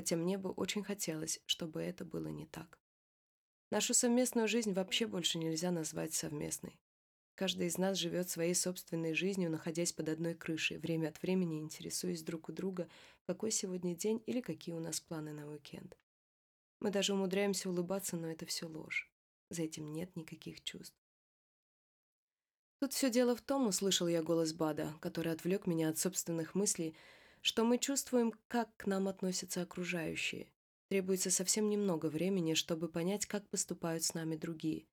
хотя 0.00 0.16
мне 0.16 0.38
бы 0.38 0.50
очень 0.52 0.82
хотелось, 0.82 1.42
чтобы 1.44 1.82
это 1.82 2.06
было 2.06 2.28
не 2.28 2.46
так. 2.46 2.78
Нашу 3.70 3.92
совместную 3.92 4.48
жизнь 4.48 4.72
вообще 4.72 5.06
больше 5.06 5.36
нельзя 5.36 5.70
назвать 5.70 6.14
совместной. 6.14 6.80
Каждый 7.34 7.66
из 7.66 7.76
нас 7.76 7.98
живет 7.98 8.30
своей 8.30 8.54
собственной 8.54 9.12
жизнью, 9.12 9.50
находясь 9.50 9.92
под 9.92 10.08
одной 10.08 10.34
крышей, 10.34 10.78
время 10.78 11.08
от 11.08 11.20
времени 11.20 11.60
интересуясь 11.60 12.22
друг 12.22 12.48
у 12.48 12.52
друга, 12.52 12.88
какой 13.26 13.50
сегодня 13.50 13.94
день 13.94 14.22
или 14.24 14.40
какие 14.40 14.74
у 14.74 14.80
нас 14.80 15.00
планы 15.00 15.34
на 15.34 15.46
уикенд. 15.46 15.94
Мы 16.80 16.90
даже 16.90 17.12
умудряемся 17.12 17.68
улыбаться, 17.68 18.16
но 18.16 18.30
это 18.30 18.46
все 18.46 18.66
ложь. 18.66 19.12
За 19.50 19.64
этим 19.64 19.92
нет 19.92 20.16
никаких 20.16 20.64
чувств. 20.64 20.96
Тут 22.78 22.94
все 22.94 23.10
дело 23.10 23.36
в 23.36 23.42
том, 23.42 23.66
услышал 23.66 24.08
я 24.08 24.22
голос 24.22 24.54
Бада, 24.54 24.94
который 25.02 25.30
отвлек 25.30 25.66
меня 25.66 25.90
от 25.90 25.98
собственных 25.98 26.54
мыслей, 26.54 26.96
что 27.40 27.64
мы 27.64 27.78
чувствуем, 27.78 28.32
как 28.48 28.74
к 28.76 28.86
нам 28.86 29.08
относятся 29.08 29.62
окружающие. 29.62 30.52
Требуется 30.88 31.30
совсем 31.30 31.68
немного 31.68 32.06
времени, 32.06 32.54
чтобы 32.54 32.88
понять, 32.88 33.26
как 33.26 33.48
поступают 33.48 34.02
с 34.02 34.14
нами 34.14 34.36
другие. 34.36 34.86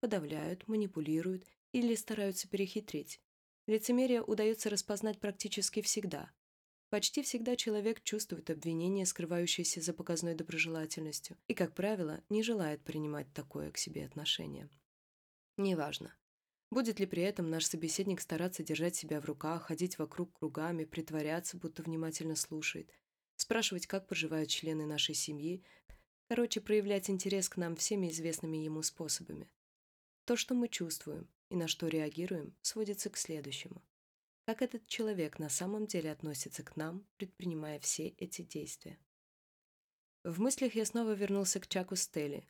Подавляют, 0.00 0.66
манипулируют 0.66 1.44
или 1.72 1.94
стараются 1.94 2.48
перехитрить. 2.48 3.20
Лицемерие 3.66 4.22
удается 4.22 4.68
распознать 4.68 5.20
практически 5.20 5.80
всегда. 5.80 6.30
Почти 6.90 7.22
всегда 7.22 7.56
человек 7.56 8.02
чувствует 8.02 8.50
обвинение, 8.50 9.06
скрывающееся 9.06 9.80
за 9.80 9.94
показной 9.94 10.34
доброжелательностью, 10.34 11.36
и, 11.48 11.54
как 11.54 11.74
правило, 11.74 12.22
не 12.28 12.42
желает 12.42 12.84
принимать 12.84 13.32
такое 13.32 13.70
к 13.70 13.78
себе 13.78 14.04
отношение. 14.04 14.68
Неважно, 15.56 16.14
Будет 16.70 16.98
ли 16.98 17.06
при 17.06 17.22
этом 17.22 17.50
наш 17.50 17.66
собеседник 17.66 18.20
стараться 18.20 18.62
держать 18.62 18.96
себя 18.96 19.20
в 19.20 19.24
руках, 19.26 19.64
ходить 19.66 19.98
вокруг 19.98 20.32
кругами, 20.32 20.84
притворяться, 20.84 21.56
будто 21.56 21.82
внимательно 21.82 22.36
слушает, 22.36 22.90
спрашивать, 23.36 23.86
как 23.86 24.08
поживают 24.08 24.50
члены 24.50 24.86
нашей 24.86 25.14
семьи, 25.14 25.62
короче, 26.28 26.60
проявлять 26.60 27.10
интерес 27.10 27.48
к 27.48 27.56
нам 27.56 27.76
всеми 27.76 28.08
известными 28.08 28.56
ему 28.56 28.82
способами. 28.82 29.48
То, 30.24 30.36
что 30.36 30.54
мы 30.54 30.68
чувствуем 30.68 31.28
и 31.50 31.56
на 31.56 31.68
что 31.68 31.86
реагируем, 31.88 32.56
сводится 32.62 33.10
к 33.10 33.16
следующему. 33.16 33.82
Как 34.46 34.60
этот 34.60 34.86
человек 34.86 35.38
на 35.38 35.48
самом 35.48 35.86
деле 35.86 36.10
относится 36.10 36.62
к 36.62 36.76
нам, 36.76 37.06
предпринимая 37.16 37.78
все 37.80 38.08
эти 38.08 38.42
действия? 38.42 38.98
В 40.22 40.40
мыслях 40.40 40.74
я 40.74 40.84
снова 40.86 41.12
вернулся 41.12 41.60
к 41.60 41.66
Чаку 41.66 41.96
Стелли, 41.96 42.46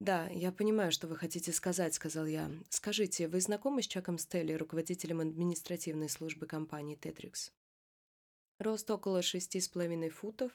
«Да, 0.00 0.28
я 0.28 0.52
понимаю, 0.52 0.92
что 0.92 1.08
вы 1.08 1.16
хотите 1.16 1.52
сказать»,— 1.52 1.94
сказал 1.94 2.26
я. 2.26 2.50
«Скажите, 2.68 3.26
вы 3.26 3.40
знакомы 3.40 3.82
с 3.82 3.88
Чаком 3.88 4.16
Стелли, 4.16 4.52
руководителем 4.52 5.20
административной 5.20 6.08
службы 6.08 6.46
компании 6.46 6.94
«Тетрикс»?» 6.94 7.52
Рост 8.60 8.90
около 8.90 9.22
шести 9.22 9.60
с 9.60 9.68
половиной 9.68 10.10
футов, 10.10 10.52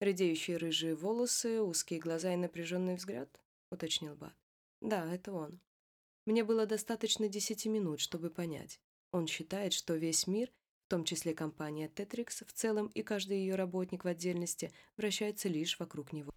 редеющие 0.00 0.56
рыжие 0.56 0.94
волосы, 0.94 1.60
узкие 1.60 1.98
глаза 1.98 2.32
и 2.34 2.36
напряженный 2.36 2.94
взгляд,— 2.94 3.28
уточнил 3.70 4.14
Бат. 4.14 4.34
«Да, 4.80 5.12
это 5.12 5.32
он. 5.32 5.60
Мне 6.24 6.44
было 6.44 6.64
достаточно 6.66 7.28
десяти 7.28 7.68
минут, 7.68 8.00
чтобы 8.00 8.30
понять. 8.30 8.80
Он 9.12 9.26
считает, 9.26 9.72
что 9.72 9.94
весь 9.94 10.26
мир, 10.26 10.52
в 10.86 10.90
том 10.90 11.04
числе 11.04 11.34
компания 11.34 11.88
«Тетрикс» 11.88 12.42
в 12.46 12.52
целом 12.52 12.86
и 12.88 13.02
каждый 13.02 13.38
ее 13.38 13.56
работник 13.56 14.04
в 14.04 14.08
отдельности, 14.08 14.72
вращается 14.96 15.48
лишь 15.48 15.78
вокруг 15.78 16.12
него. 16.12 16.32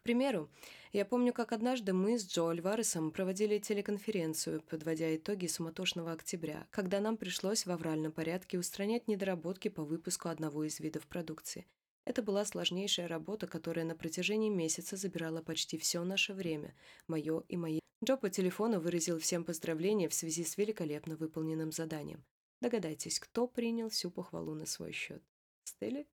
К 0.00 0.02
примеру, 0.02 0.48
я 0.92 1.04
помню, 1.04 1.34
как 1.34 1.52
однажды 1.52 1.92
мы 1.92 2.18
с 2.18 2.26
Джо 2.26 2.48
Альваресом 2.48 3.10
проводили 3.10 3.58
телеконференцию, 3.58 4.62
подводя 4.62 5.14
итоги 5.14 5.46
суматошного 5.46 6.12
октября, 6.12 6.66
когда 6.70 7.00
нам 7.00 7.18
пришлось 7.18 7.66
в 7.66 7.70
авральном 7.70 8.10
порядке 8.10 8.58
устранять 8.58 9.08
недоработки 9.08 9.68
по 9.68 9.84
выпуску 9.84 10.30
одного 10.30 10.64
из 10.64 10.80
видов 10.80 11.06
продукции. 11.06 11.66
Это 12.06 12.22
была 12.22 12.46
сложнейшая 12.46 13.08
работа, 13.08 13.46
которая 13.46 13.84
на 13.84 13.94
протяжении 13.94 14.48
месяца 14.48 14.96
забирала 14.96 15.42
почти 15.42 15.76
все 15.76 16.02
наше 16.02 16.32
время, 16.32 16.74
мое 17.06 17.44
и 17.48 17.58
мои. 17.58 17.80
Джо 18.02 18.16
по 18.16 18.30
телефону 18.30 18.80
выразил 18.80 19.18
всем 19.18 19.44
поздравления 19.44 20.08
в 20.08 20.14
связи 20.14 20.44
с 20.44 20.56
великолепно 20.56 21.16
выполненным 21.16 21.72
заданием. 21.72 22.24
Догадайтесь, 22.62 23.20
кто 23.20 23.46
принял 23.46 23.90
всю 23.90 24.10
похвалу 24.10 24.54
на 24.54 24.64
свой 24.64 24.92
счет? 24.92 25.22
Стелли? 25.64 26.08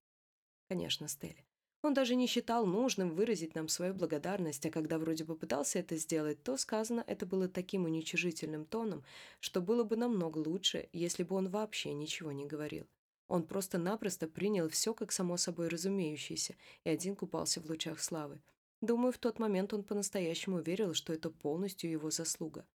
Конечно, 0.68 1.08
Стелли. 1.08 1.47
Он 1.88 1.94
даже 1.94 2.16
не 2.16 2.28
считал 2.28 2.66
нужным 2.66 3.16
выразить 3.16 3.56
нам 3.56 3.70
свою 3.70 3.94
благодарность, 3.94 4.66
а 4.66 4.70
когда 4.70 5.00
вроде 5.00 5.24
бы 5.24 5.38
пытался 5.38 5.80
это 5.80 5.96
сделать, 5.96 6.44
то 6.44 6.58
сказано 6.58 7.02
это 7.08 7.26
было 7.26 7.48
таким 7.48 7.86
уничижительным 7.86 8.66
тоном, 8.66 9.06
что 9.40 9.62
было 9.62 9.86
бы 9.86 9.96
намного 9.96 10.40
лучше, 10.40 10.90
если 10.92 11.24
бы 11.24 11.38
он 11.38 11.48
вообще 11.48 11.94
ничего 11.94 12.34
не 12.34 12.46
говорил. 12.46 12.88
Он 13.30 13.48
просто-напросто 13.48 14.28
принял 14.28 14.68
все 14.68 14.94
как 14.94 15.14
само 15.14 15.38
собой 15.38 15.70
разумеющееся, 15.70 16.56
и 16.84 16.90
один 16.90 17.16
купался 17.16 17.62
в 17.62 17.70
лучах 17.70 18.02
славы. 18.02 18.42
Думаю, 18.82 19.14
в 19.14 19.18
тот 19.18 19.40
момент 19.40 19.74
он 19.74 19.84
по-настоящему 19.84 20.60
верил, 20.60 20.94
что 20.94 21.14
это 21.14 21.30
полностью 21.30 21.90
его 21.90 22.12
заслуга. 22.12 22.68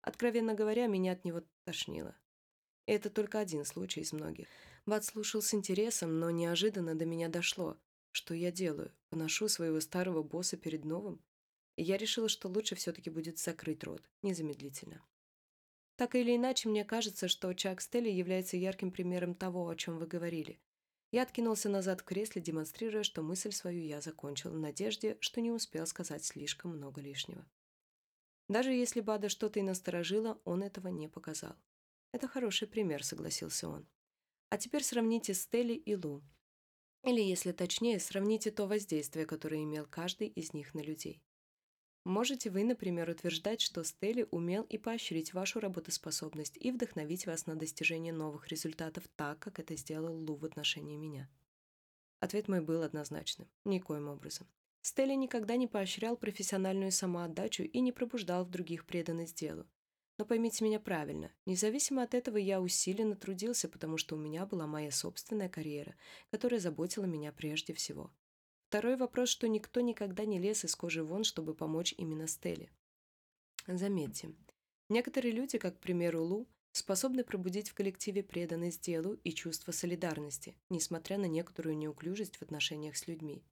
Откровенно 0.00 0.54
говоря, 0.54 0.88
меня 0.88 1.12
от 1.12 1.24
него 1.24 1.42
тошнило. 1.62 2.16
Это 2.86 3.08
только 3.08 3.38
один 3.38 3.64
случай 3.64 4.00
из 4.00 4.12
многих. 4.12 4.48
Бат 4.84 5.04
слушал 5.04 5.42
с 5.42 5.54
интересом, 5.54 6.18
но 6.18 6.32
неожиданно 6.32 6.96
до 6.96 7.06
меня 7.06 7.28
дошло. 7.28 7.76
Что 8.18 8.34
я 8.34 8.50
делаю? 8.50 8.92
Поношу 9.10 9.46
своего 9.46 9.80
старого 9.80 10.24
босса 10.24 10.56
перед 10.56 10.84
новым? 10.84 11.22
И 11.76 11.84
я 11.84 11.96
решила, 11.96 12.28
что 12.28 12.48
лучше 12.48 12.74
все-таки 12.74 13.10
будет 13.10 13.38
закрыть 13.38 13.84
рот, 13.84 14.02
незамедлительно. 14.22 15.06
Так 15.94 16.16
или 16.16 16.34
иначе, 16.34 16.68
мне 16.68 16.84
кажется, 16.84 17.28
что 17.28 17.54
Чак 17.54 17.80
Стелли 17.80 18.10
является 18.10 18.56
ярким 18.56 18.90
примером 18.90 19.36
того, 19.36 19.68
о 19.68 19.76
чем 19.76 19.98
вы 19.98 20.08
говорили. 20.08 20.58
Я 21.12 21.22
откинулся 21.22 21.68
назад 21.68 22.00
в 22.00 22.04
кресле, 22.04 22.42
демонстрируя, 22.42 23.04
что 23.04 23.22
мысль 23.22 23.52
свою 23.52 23.84
я 23.84 24.00
закончил 24.00 24.50
в 24.50 24.58
надежде, 24.58 25.16
что 25.20 25.40
не 25.40 25.52
успел 25.52 25.86
сказать 25.86 26.24
слишком 26.24 26.72
много 26.72 27.00
лишнего. 27.00 27.46
Даже 28.48 28.72
если 28.72 29.00
Бада 29.00 29.28
что-то 29.28 29.60
и 29.60 29.62
насторожила, 29.62 30.40
он 30.44 30.64
этого 30.64 30.88
не 30.88 31.06
показал. 31.06 31.54
Это 32.10 32.26
хороший 32.26 32.66
пример, 32.66 33.04
согласился 33.04 33.68
он. 33.68 33.86
А 34.48 34.58
теперь 34.58 34.82
сравните 34.82 35.34
Стелли 35.34 35.74
и 35.74 35.94
Лу. 35.94 36.24
Или, 37.04 37.20
если 37.20 37.52
точнее, 37.52 38.00
сравните 38.00 38.50
то 38.50 38.66
воздействие, 38.66 39.26
которое 39.26 39.62
имел 39.62 39.86
каждый 39.86 40.28
из 40.28 40.52
них 40.52 40.74
на 40.74 40.80
людей. 40.80 41.22
Можете 42.04 42.50
вы, 42.50 42.64
например, 42.64 43.10
утверждать, 43.10 43.60
что 43.60 43.84
Стелли 43.84 44.26
умел 44.30 44.62
и 44.62 44.78
поощрить 44.78 45.34
вашу 45.34 45.60
работоспособность 45.60 46.56
и 46.56 46.70
вдохновить 46.70 47.26
вас 47.26 47.46
на 47.46 47.54
достижение 47.54 48.12
новых 48.12 48.48
результатов 48.48 49.04
так, 49.14 49.38
как 49.38 49.58
это 49.58 49.76
сделал 49.76 50.16
Лу 50.16 50.36
в 50.36 50.44
отношении 50.44 50.96
меня? 50.96 51.28
Ответ 52.20 52.48
мой 52.48 52.60
был 52.62 52.82
однозначным. 52.82 53.48
Никоим 53.64 54.08
образом. 54.08 54.48
Стелли 54.80 55.14
никогда 55.14 55.56
не 55.56 55.66
поощрял 55.66 56.16
профессиональную 56.16 56.92
самоотдачу 56.92 57.64
и 57.64 57.80
не 57.80 57.92
пробуждал 57.92 58.44
в 58.44 58.50
других 58.50 58.86
преданность 58.86 59.36
делу. 59.36 59.66
Но 60.18 60.24
поймите 60.24 60.64
меня 60.64 60.80
правильно, 60.80 61.32
независимо 61.46 62.02
от 62.02 62.12
этого 62.12 62.36
я 62.38 62.60
усиленно 62.60 63.14
трудился, 63.14 63.68
потому 63.68 63.96
что 63.98 64.16
у 64.16 64.18
меня 64.18 64.46
была 64.46 64.66
моя 64.66 64.90
собственная 64.90 65.48
карьера, 65.48 65.94
которая 66.30 66.58
заботила 66.58 67.04
меня 67.04 67.30
прежде 67.30 67.72
всего. 67.72 68.12
Второй 68.68 68.96
вопрос, 68.96 69.28
что 69.28 69.46
никто 69.46 69.80
никогда 69.80 70.24
не 70.24 70.40
лез 70.40 70.64
из 70.64 70.74
кожи 70.74 71.04
вон, 71.04 71.22
чтобы 71.22 71.54
помочь 71.54 71.94
именно 71.96 72.26
Стелле. 72.26 72.68
Заметьте, 73.68 74.34
некоторые 74.88 75.32
люди, 75.32 75.56
как, 75.56 75.76
к 75.76 75.80
примеру, 75.80 76.24
Лу, 76.24 76.48
способны 76.72 77.22
пробудить 77.22 77.70
в 77.70 77.74
коллективе 77.74 78.22
преданность 78.24 78.82
делу 78.82 79.14
и 79.24 79.32
чувство 79.32 79.70
солидарности, 79.70 80.56
несмотря 80.68 81.16
на 81.16 81.26
некоторую 81.26 81.78
неуклюжесть 81.78 82.36
в 82.36 82.42
отношениях 82.42 82.96
с 82.96 83.06
людьми. 83.06 83.44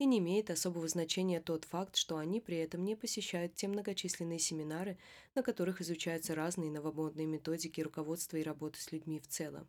И 0.00 0.06
не 0.06 0.16
имеет 0.16 0.48
особого 0.48 0.88
значения 0.88 1.42
тот 1.42 1.66
факт, 1.66 1.94
что 1.94 2.16
они 2.16 2.40
при 2.40 2.56
этом 2.56 2.82
не 2.82 2.96
посещают 2.96 3.54
те 3.54 3.68
многочисленные 3.68 4.38
семинары, 4.38 4.96
на 5.34 5.42
которых 5.42 5.82
изучаются 5.82 6.34
разные 6.34 6.70
новомодные 6.70 7.26
методики 7.26 7.82
руководства 7.82 8.38
и 8.38 8.42
работы 8.42 8.80
с 8.80 8.92
людьми 8.92 9.20
в 9.20 9.28
целом. 9.28 9.68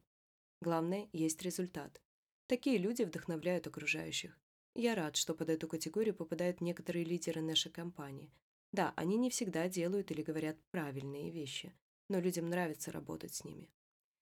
Главное, 0.62 1.10
есть 1.12 1.42
результат. 1.42 2.02
Такие 2.48 2.78
люди 2.78 3.04
вдохновляют 3.04 3.68
окружающих. 3.68 4.40
Я 4.74 4.96
рад, 4.96 5.18
что 5.18 5.36
под 5.36 5.50
эту 5.50 5.68
категорию 5.68 6.16
попадают 6.16 6.62
некоторые 6.62 7.04
лидеры 7.04 7.42
нашей 7.42 7.70
компании. 7.70 8.32
Да, 8.72 8.94
они 8.96 9.18
не 9.18 9.30
всегда 9.30 9.68
делают 9.68 10.12
или 10.12 10.22
говорят 10.22 10.58
правильные 10.72 11.30
вещи, 11.30 11.74
но 12.08 12.22
людям 12.22 12.50
нравится 12.50 12.94
работать 12.94 13.36
с 13.36 13.44
ними. 13.44 13.70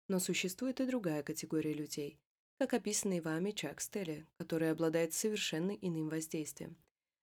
Но 0.07 0.19
существует 0.19 0.79
и 0.79 0.85
другая 0.85 1.23
категория 1.23 1.73
людей, 1.73 2.21
как 2.59 2.75
описанный 2.75 3.19
вами 3.19 3.49
Чак 3.49 3.81
Стелли, 3.81 4.27
который 4.37 4.69
обладает 4.69 5.13
совершенно 5.13 5.71
иным 5.71 6.09
воздействием. 6.09 6.77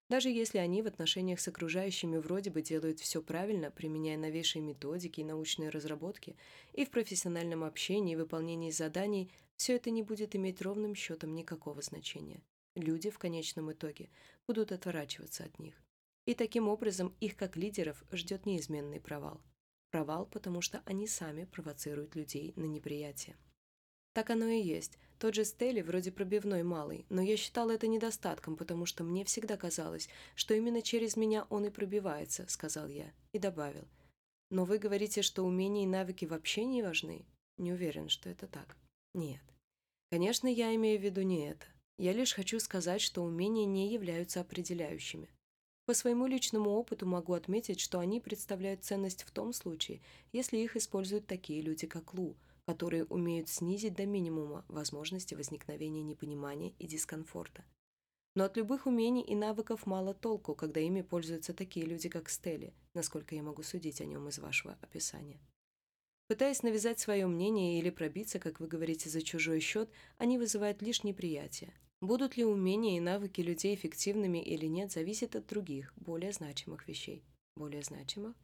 Даже 0.09 0.29
если 0.29 0.57
они 0.57 0.81
в 0.81 0.87
отношениях 0.87 1.39
с 1.39 1.47
окружающими 1.47 2.17
вроде 2.17 2.49
бы 2.49 2.61
делают 2.61 2.99
все 2.99 3.21
правильно, 3.21 3.71
применяя 3.71 4.17
новейшие 4.17 4.61
методики 4.61 5.21
и 5.21 5.25
научные 5.25 5.69
разработки, 5.69 6.35
и 6.73 6.83
в 6.83 6.89
профессиональном 6.89 7.63
общении 7.63 8.13
и 8.13 8.17
выполнении 8.17 8.71
заданий, 8.71 9.31
все 9.55 9.77
это 9.77 9.89
не 9.91 10.03
будет 10.03 10.35
иметь 10.35 10.61
ровным 10.61 10.95
счетом 10.95 11.33
никакого 11.33 11.81
значения 11.81 12.41
люди 12.77 13.09
в 13.09 13.19
конечном 13.19 13.71
итоге 13.71 14.09
будут 14.45 14.71
отворачиваться 14.71 15.43
от 15.43 15.59
них. 15.59 15.75
И 16.25 16.33
таким 16.33 16.67
образом 16.67 17.15
их 17.19 17.35
как 17.35 17.55
лидеров 17.55 18.03
ждет 18.11 18.45
неизменный 18.45 18.99
провал. 18.99 19.41
Провал, 19.91 20.25
потому 20.25 20.61
что 20.61 20.81
они 20.85 21.07
сами 21.07 21.45
провоцируют 21.45 22.15
людей 22.15 22.53
на 22.55 22.65
неприятие. 22.65 23.37
Так 24.13 24.29
оно 24.29 24.47
и 24.47 24.61
есть. 24.61 24.97
Тот 25.19 25.33
же 25.33 25.45
Стелли 25.45 25.81
вроде 25.81 26.11
пробивной 26.11 26.61
малый, 26.61 27.05
но 27.09 27.21
я 27.21 27.37
считал 27.37 27.71
это 27.71 27.87
недостатком, 27.87 28.55
потому 28.55 28.85
что 28.85 29.03
мне 29.03 29.25
всегда 29.25 29.57
казалось, 29.57 30.09
что 30.35 30.53
именно 30.53 30.83
через 30.83 31.15
меня 31.17 31.47
он 31.49 31.65
и 31.65 31.71
пробивается, 31.71 32.45
сказал 32.47 32.87
я, 32.87 33.11
и 33.33 33.39
добавил. 33.39 33.87
Но 34.51 34.63
вы 34.63 34.77
говорите, 34.77 35.23
что 35.23 35.43
умения 35.43 35.83
и 35.83 35.87
навыки 35.87 36.25
вообще 36.25 36.65
не 36.65 36.83
важны? 36.83 37.25
Не 37.57 37.73
уверен, 37.73 38.09
что 38.09 38.29
это 38.29 38.45
так. 38.45 38.77
Нет. 39.15 39.41
Конечно, 40.11 40.47
я 40.47 40.73
имею 40.75 40.99
в 40.99 41.03
виду 41.03 41.21
не 41.23 41.49
это. 41.49 41.65
Я 41.97 42.13
лишь 42.13 42.33
хочу 42.33 42.59
сказать, 42.59 43.01
что 43.01 43.23
умения 43.23 43.65
не 43.65 43.91
являются 43.91 44.39
определяющими. 44.39 45.29
По 45.85 45.95
своему 45.95 46.27
личному 46.27 46.69
опыту 46.69 47.07
могу 47.07 47.33
отметить, 47.33 47.79
что 47.79 47.99
они 47.99 48.19
представляют 48.19 48.83
ценность 48.83 49.23
в 49.23 49.31
том 49.31 49.51
случае, 49.51 50.01
если 50.31 50.57
их 50.57 50.75
используют 50.75 51.25
такие 51.25 51.61
люди, 51.61 51.87
как 51.87 52.13
Лу, 52.13 52.35
которые 52.67 53.05
умеют 53.05 53.47
снизить 53.47 53.93
до 53.93 54.05
минимума 54.05 54.65
возможности 54.67 55.33
возникновения 55.33 56.03
непонимания 56.03 56.73
и 56.77 56.85
дискомфорта. 56.85 57.63
Но 58.35 58.43
от 58.43 58.57
любых 58.57 58.85
умений 58.85 59.23
и 59.23 59.35
навыков 59.35 59.85
мало 59.85 60.13
толку, 60.13 60.53
когда 60.53 60.81
ими 60.81 61.01
пользуются 61.01 61.53
такие 61.53 61.85
люди, 61.85 62.09
как 62.09 62.29
Стелли, 62.29 62.73
насколько 62.93 63.35
я 63.35 63.41
могу 63.41 63.63
судить 63.63 64.01
о 64.01 64.05
нем 64.05 64.27
из 64.27 64.39
вашего 64.39 64.77
описания. 64.81 65.39
Пытаясь 66.27 66.61
навязать 66.61 66.99
свое 66.99 67.25
мнение 67.25 67.79
или 67.79 67.89
пробиться, 67.89 68.37
как 68.37 68.59
вы 68.59 68.67
говорите, 68.67 69.09
за 69.09 69.21
чужой 69.21 69.61
счет, 69.61 69.89
они 70.17 70.37
вызывают 70.37 70.81
лишь 70.81 71.05
неприятие. 71.05 71.73
Будут 72.01 72.35
ли 72.35 72.43
умения 72.43 72.97
и 72.97 73.01
навыки 73.01 73.39
людей 73.39 73.75
эффективными 73.75 74.39
или 74.39 74.65
нет, 74.65 74.91
зависит 74.91 75.37
от 75.37 75.47
других, 75.47 75.93
более 75.95 76.33
значимых 76.33 76.85
вещей. 76.89 77.23
Более 77.55 77.81
значимых? 77.81 78.35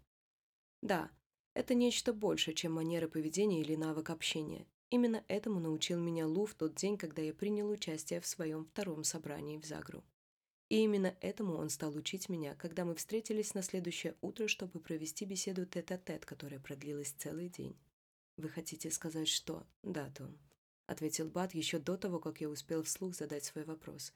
Да, 0.82 1.12
это 1.54 1.74
нечто 1.74 2.14
большее, 2.14 2.54
чем 2.54 2.74
манера 2.74 3.08
поведения 3.08 3.62
или 3.62 3.76
навык 3.76 4.10
общения. 4.10 4.68
Именно 4.90 5.24
этому 5.28 5.60
научил 5.60 6.00
меня 6.00 6.28
Лу 6.28 6.46
в 6.46 6.54
тот 6.54 6.76
день, 6.76 6.98
когда 6.98 7.22
я 7.22 7.34
принял 7.34 7.70
участие 7.70 8.22
в 8.22 8.28
своем 8.28 8.66
втором 8.66 9.04
собрании 9.04 9.58
в 9.58 9.66
Загру. 9.66 10.04
И 10.70 10.78
именно 10.84 11.16
этому 11.22 11.56
он 11.56 11.70
стал 11.70 11.96
учить 11.96 12.30
меня, 12.30 12.56
когда 12.56 12.86
мы 12.86 12.96
встретились 12.96 13.54
на 13.54 13.62
следующее 13.62 14.16
утро, 14.22 14.48
чтобы 14.48 14.80
провести 14.80 15.26
беседу 15.26 15.66
тет-а-тет, 15.66 16.22
-тет, 16.22 16.26
которая 16.26 16.60
продлилась 16.60 17.12
целый 17.12 17.50
день. 17.50 17.76
Вы 18.38 18.50
хотите 18.50 18.90
сказать, 18.92 19.28
что... 19.28 19.66
Да, 19.84 20.10
Том.— 20.10 20.38
ответил 20.86 21.30
Бат 21.30 21.54
еще 21.54 21.80
до 21.80 21.96
того, 21.96 22.20
как 22.20 22.42
я 22.42 22.50
успел 22.50 22.84
вслух 22.84 23.16
задать 23.16 23.46
свой 23.46 23.64
вопрос. 23.64 24.14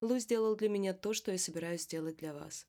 «Лу 0.00 0.18
сделал 0.18 0.54
для 0.54 0.68
меня 0.68 0.94
то, 0.94 1.12
что 1.12 1.32
я 1.32 1.38
собираюсь 1.38 1.82
сделать 1.82 2.16
для 2.16 2.32
вас. 2.32 2.66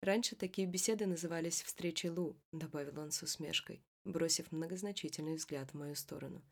Раньше 0.00 0.36
такие 0.36 0.66
беседы 0.68 1.06
назывались 1.06 1.62
«встречей 1.62 2.10
Лу»,— 2.10 2.40
добавил 2.52 3.00
он 3.00 3.10
с 3.10 3.22
усмешкой, 3.22 3.82
бросив 4.04 4.52
многозначительный 4.52 5.34
взгляд 5.34 5.70
в 5.70 5.74
мою 5.74 5.96
сторону. 5.96 6.42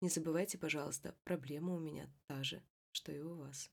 «Не 0.00 0.08
забывайте, 0.08 0.56
пожалуйста, 0.56 1.16
проблема 1.24 1.74
у 1.74 1.80
меня 1.80 2.12
та 2.26 2.44
же, 2.44 2.62
что 2.92 3.10
и 3.12 3.20
у 3.20 3.34
вас». 3.34 3.70